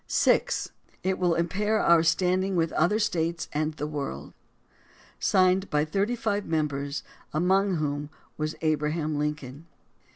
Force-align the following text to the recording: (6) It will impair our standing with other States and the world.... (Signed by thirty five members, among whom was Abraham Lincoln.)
(6) 0.07 0.71
It 1.03 1.19
will 1.19 1.35
impair 1.35 1.79
our 1.79 2.01
standing 2.01 2.55
with 2.55 2.71
other 2.71 2.97
States 2.97 3.47
and 3.53 3.75
the 3.75 3.85
world.... 3.85 4.33
(Signed 5.19 5.69
by 5.69 5.85
thirty 5.85 6.15
five 6.15 6.43
members, 6.43 7.03
among 7.35 7.75
whom 7.75 8.09
was 8.35 8.55
Abraham 8.61 9.19
Lincoln.) 9.19 9.67